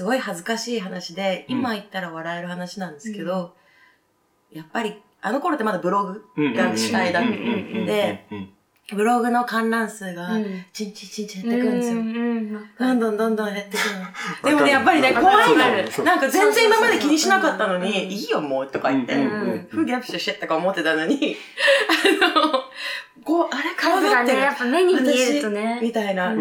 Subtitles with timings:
[0.00, 3.54] すごい恥ずかしい話で、今言ったら笑える話なんですけど、
[4.50, 8.24] やっぱり、あの頃ってまだブログが主体だったんで、
[8.94, 10.30] ブログの観覧数が、
[10.72, 11.96] チンチンチンチン減ってくんですよ。
[12.78, 14.54] どんどんどんどん減ってくる。
[14.54, 15.56] でもね、やっぱりね、怖いの。
[16.02, 19.14] なんか全然今まで気にしなかったのに、いいよもうとか言って、
[19.68, 21.36] フギャプシュシェとか思ってたのに、
[22.24, 22.62] あの、
[23.22, 25.78] こう、あれ数がね、やっぱ目に見えるとね。
[25.82, 26.34] みたいな。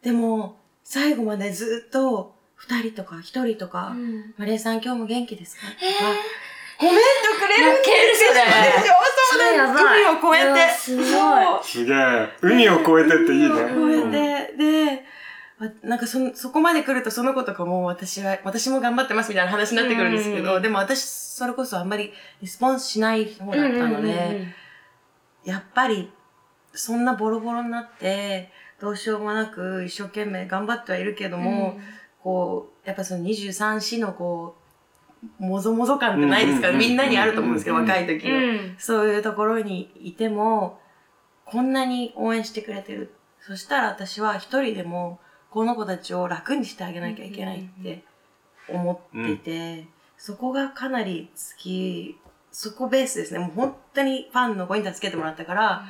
[0.00, 3.96] でも、最後までずっと、二人とか一人とか、
[4.36, 5.62] マリエさん今日も元気ですか？
[6.78, 7.00] コメント
[7.38, 8.92] くれるんですよ。
[9.32, 10.72] そうだ、海を越えて。
[10.74, 11.04] すごい。
[11.62, 12.28] すげえ。
[12.42, 13.48] 海を越えてっていいね。
[13.48, 15.04] 越えて、で、
[15.82, 24.46] なんかそ、そこまで来るとその子とかも私は、私も頑張ってますみたいな話になってくるんですけど、でも私、それこそあんまりリスポンスしない方だったので、
[25.44, 26.10] やっぱり、
[26.72, 28.50] そんなボロボロになって、
[28.80, 31.78] どうしようもなく一生懸命頑張ってはいるけども、
[32.22, 34.56] こう、やっぱその23市のこ
[35.40, 36.72] う、もぞもぞ感ってないですか？
[36.72, 38.76] みんなにあると思うんですけど、若い時の、うん。
[38.78, 40.80] そういうところにいても、
[41.44, 43.12] こんなに応援してくれてる。
[43.40, 48.04] そしたら私は一人でも、この子たちを楽にしてあげなきゃいけないって
[48.68, 52.16] 思っていて、うん、そこがかなり好き、
[52.52, 53.40] そこベースですね。
[53.40, 55.84] もう本当にファンの子に助けてもらったから、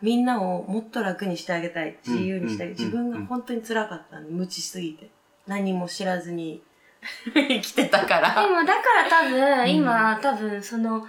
[0.00, 1.98] みんなをもっと楽にしてあげたい。
[2.06, 2.84] 自由にしてあげたい。
[2.84, 5.10] 自分が本当に辛かったんで、無知すぎて。
[5.46, 6.62] 何も知らずに。
[7.34, 8.42] 生きてたから。
[8.42, 11.06] でもだから多分、今、多分その、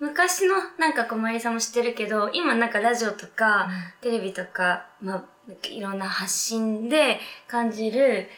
[0.00, 3.68] 昔のなんかこまりさんも知ってるけど、今なんかラジオとか、
[4.00, 5.24] テレビとか、まあ、
[5.68, 8.28] いろんな発信で感じる、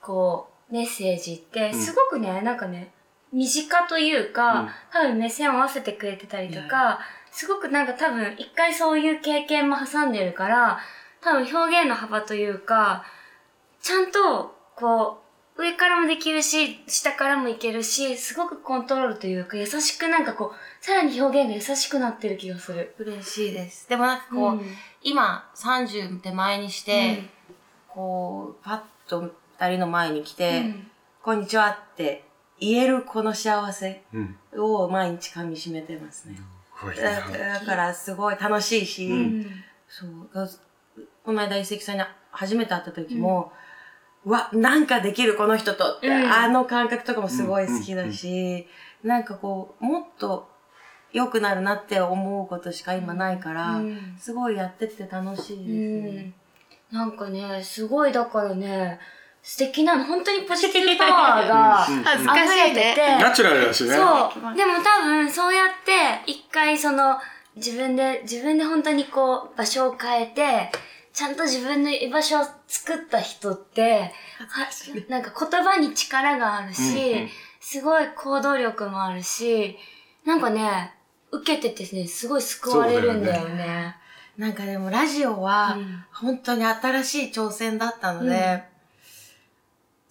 [0.00, 2.92] こう、メッセージって、すごくね、なんかね、
[3.32, 10.80] 身近というか、多分目線を合わせてくれてたりとか、すごくなんか多分一回そういう経験も挟んでるから、
[11.20, 13.04] 多分表現の幅というか、
[13.80, 15.18] ちゃんと、こ
[15.56, 22.94] う、上からもできるし、下からもいけるし、すごくコントロールというか、優しくなんかこう、さらに表現が優しくなってる気がする。
[22.98, 23.88] 嬉しいです。
[23.88, 24.62] でもなんかこう、うん、
[25.02, 27.30] 今30手前にして、うん、
[27.88, 28.70] こう、パ
[29.06, 30.90] ッと二人の前に来て、うん、
[31.22, 32.24] こんにちはって
[32.58, 34.02] 言えるこの幸せ
[34.56, 36.38] を毎日噛み締めてますね。
[36.96, 39.46] だからすごい楽しいし、
[39.86, 40.50] そう、
[41.22, 43.52] この間遺跡さんに初めて会った時も、
[44.24, 48.66] わ、なんかできるこの人とって、うん、あの感覚とかもすごい好きだし、
[49.02, 50.48] うん、なんかこう、もっと
[51.12, 56.32] 良くなるなって思うことしか今ないから、うん、すごいやってて楽しいですね。
[56.92, 58.98] なんかね、すごいだからね、
[59.42, 61.86] 素敵なの、本当にポジティブパワーが
[62.44, 63.16] 溢れてて。
[63.18, 63.94] ナチュラルだしね。
[63.94, 64.56] そう。
[64.56, 67.18] でも多分そうやって一回その
[67.56, 70.70] 自分で、自分で本当にこう場所を変えて、
[71.20, 74.10] ちゃんと自分の居場所を作った人って、
[75.10, 77.28] なんか言葉に力があるし、うんうん、
[77.60, 79.76] すごい行動力もあるし、
[80.24, 80.94] なんかね、
[81.30, 83.50] 受けててね、すごい救われるんだよね。
[83.50, 83.96] よね。
[84.38, 85.76] なんかでもラジオは、
[86.10, 88.64] 本当に新しい挑戦だったので、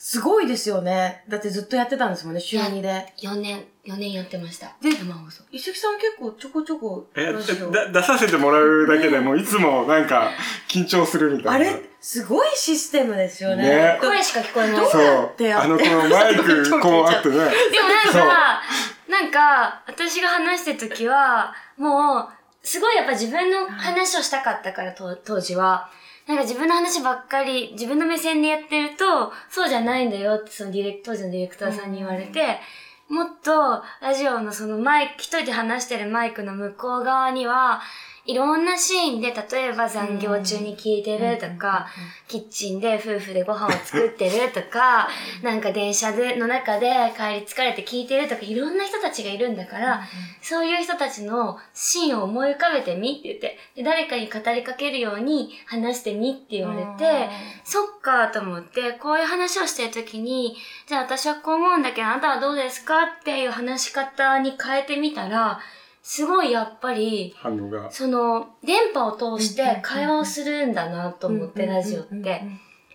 [0.01, 1.25] すごいですよね。
[1.27, 3.13] だってずっとやってたんですもんね、週2で。
[3.21, 4.73] 4年、4年やってました。
[4.81, 5.43] で、生放送。
[5.51, 7.05] 石木さん結構ちょこちょこ。
[7.15, 10.31] え、出させてもらうだけでも、いつもなんか、
[10.69, 11.69] 緊張するみたいな。
[11.69, 13.63] あれ、すごいシステムですよね。
[13.63, 14.89] ね声しか聞こえない。
[14.89, 15.01] そう。
[15.01, 17.35] あの、このマイク、 こうあってね。
[17.35, 18.61] でもなんか、
[19.09, 22.27] なんか、私が話してる時は、もう、
[22.63, 25.89] すごいやっぱ自分の話をしたかったから、当時は。
[26.29, 32.59] なんか自分の話ばっかり、自分の目線でやってると、そうじゃないんだよってそのディレク、当時のディレクターさんに言われて、
[33.07, 37.81] もっとラジオのそのマイク、一人で話してるマイクの向こう側には、
[38.29, 41.87] いろんなシーンで、例えば残業中に聞いてるとか、
[42.27, 45.09] キッチンで夫婦でご飯を作ってるとか、
[45.41, 50.03] なんか電車での中で帰り疲れて聞いてるとか、いろんな人たちがいるんだから、
[50.43, 57.29] そういう人たちのシーンを思い浮かべてみって言って、で誰かに語りかけるように話してみって言われて、
[57.63, 60.55] そっかと思って、こういう話をしてる時に、
[60.85, 65.59] じゃあ私はこう思うんだけど、あなたはどうですかっていう話し方に変えてみたら、
[66.01, 67.91] すごいやっぱり、反応が。
[67.91, 72.41] その、電波を通して会話をするんだなと思って、ラジオって。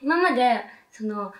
[0.02, 1.32] 今まで、その、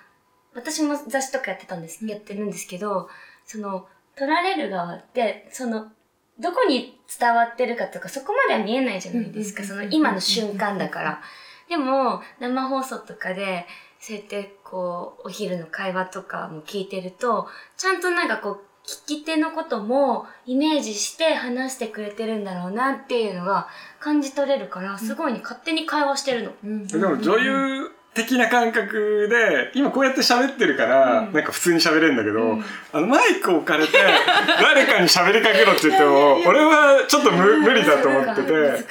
[0.55, 3.09] 私も雑誌とかやってたんです、やってるんですけど、
[3.45, 5.91] その、撮られる側って、その、
[6.39, 9.65] どこに伝わってるかとか、そこまでは見えないじゃないですか。
[9.65, 11.23] その、今の瞬間だから。
[11.69, 13.67] でも、生放送とかで、
[14.01, 26.87] そうやってこう、お昼の会話とかも聞いてると、ちゃんとなんかこう、聞き手のこともイメージして話してくれてるんだろうなっていうのが感じ取れるから、すごいに勝手に会話してるの。
[26.87, 32.59] でも女優っ的な感覚で、今こうやって喋ってるから、なんか普通に喋れるんだけど、
[32.93, 33.99] あのマイク置かれて、
[34.63, 38.83] 誰かに喋りかけろって言っても、俺はちょっと無無理だと思ってて、難し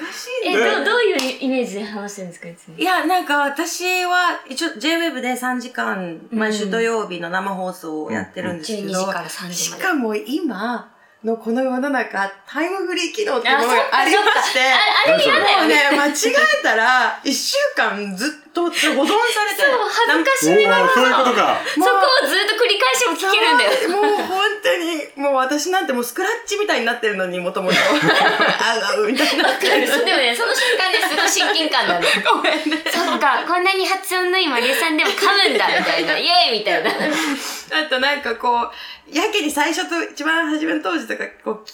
[0.45, 0.59] いえ、ね。
[0.59, 2.75] どう、どういうイメージで話してるんですかいつも？
[2.77, 9.53] いや、なんか私は、一応 JWEB で3時間、毎週土曜日の生放送をやってるんですけど、12時から3時まで。
[9.53, 10.91] しかも今
[11.23, 14.59] のこの世の中、タイムフリー機能ってものがありまして、
[15.07, 15.55] ああれ嫌だよね。
[15.61, 16.11] もうね、間違
[16.59, 21.57] えたら、1週間ずっと保存されて、そう恥ずかしおみがーそういうことか。
[21.73, 21.87] そこ
[22.23, 23.89] をずっと繰り返しも聞けるんだよ。
[23.89, 27.77] もう本当に、もう私なんてもうスクラッチみたいになってるのに、もともと。
[27.81, 29.87] あがうみたいになってる。
[29.87, 32.01] そうでもね、その瞬間ですごい親近感なの。
[32.35, 32.83] ごめんね。
[32.91, 36.17] そっか、こんなに発音のいいマリエさんでも噛むんだ、みたいな。
[36.17, 36.91] イエーイみたいな。
[36.91, 38.71] あとなんかこう、
[39.11, 41.65] やけに最初と一番初めの当時とか、こう、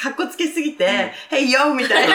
[0.00, 1.74] かっこつけすぎて、Hey yo!
[1.74, 2.14] みたいな、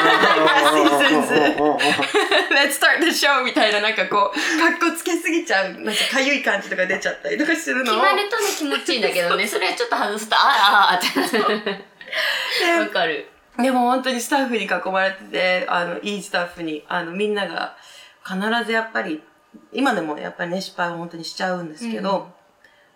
[2.49, 3.43] Let's start the show!
[3.43, 7.95] みたいな、なんかこう、かっこつけすぎちゃう、なんかかゆい感じとか出ちゃったりとかするのを。
[7.95, 12.79] 決まるとね、気持ちいいんだけどね、それはちょっと外すと、ああ、ああ、って。
[12.79, 13.27] わかる。
[13.57, 17.75] でも本当にスタッフに囲まれてて、あの、いいスタッフに、あの、みんなが
[18.25, 19.21] 必ずやっぱり、
[19.71, 22.31] 今でもやっぱりね、失敗を本当にしちゃうんですけど、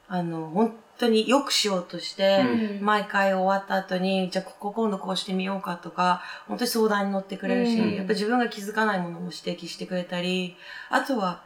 [0.07, 2.45] あの、本当によくしようとして、
[2.79, 2.85] うん。
[2.85, 7.95] 毎回終わった後に、じゃあここ今度こうしてみようかとか、本当に相談に乗ってくれるし、うん。
[7.95, 10.55] やっぱ自分が気づかないものも指摘してくれたり、
[10.89, 11.43] あとは、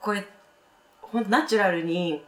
[0.00, 0.26] これ、
[1.02, 2.24] 本当ナチュラルに、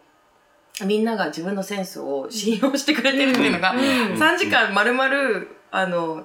[0.86, 3.78] みんなが自分のセンスを信用してくれてるっていうのが、うん。
[3.78, 6.24] 3時間まるまる、あの、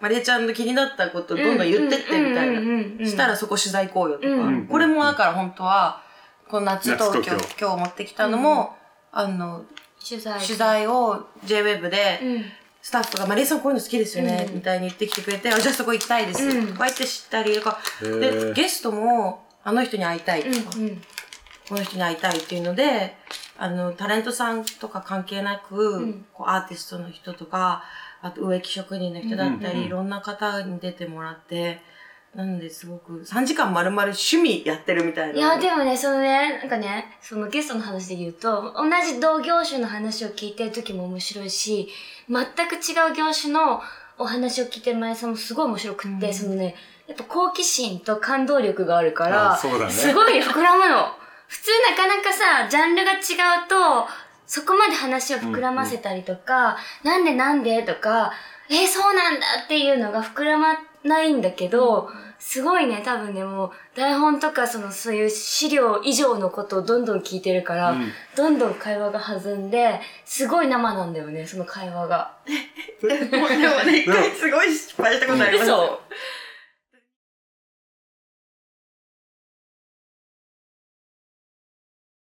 [0.00, 2.60] マリエちゃんの気になったことをどんどん言ってってみたいな。
[2.60, 4.66] なしたらそこ取材行為よとか、うん。
[4.66, 6.02] これもだから本当は、
[6.48, 8.76] この夏東京、夏東今日持ってきたのも、
[9.14, 9.64] あの、
[10.06, 10.40] 取材。
[10.40, 12.44] 取材を JWEB で、うん。
[12.82, 20.82] スタッフが、マリエさんこういうの好きですよね、うんみたいに言ってきてくれて、あじゃあそこ行きたいです、うんとか言って知ったりとか、で、ゲストも、あの人に会いたいとか、うん。
[20.82, 21.02] うん。
[21.66, 23.16] この人に会いたいっていうので、
[23.56, 27.84] あの、タレントさんとか関係なく、んこうアーティストの人とか、
[28.20, 31.80] あと植木職人の人だったり、うんいろんな方に出てもらって、
[32.34, 35.34] なのですごく3時間丸々趣味やってるみたいな。
[35.34, 41.88] いや、でもね、そのね、なんかね、そのゲストの話で言うと、同じ同業種の話を聞いてる時も面白いし、
[42.28, 43.80] 全く違う業種の
[44.18, 46.74] お話を聞いてる前さんもすごい面白くって、うんそのね、
[47.06, 51.06] やっぱ好奇心と感動力があるから、ねすごいね膨らむの。
[51.46, 53.20] 普通なかなかさ、ジャンルが違う
[53.68, 54.08] と、
[54.46, 58.32] そこまで話を膨らませたりとか、なんでなんでとか、
[58.68, 62.08] えーそうなんだっていうのが膨らまないんだけど、
[62.46, 72.32] すごいね、多分ね、もう台本とかそのそういう資料以上のことをどんどん聞いてるから、うんどんどん会話が弾んで、すごい生なんだよね、その会話が。
[73.00, 73.08] で
[73.38, 76.00] もね、一回すごい失敗したことありますよ。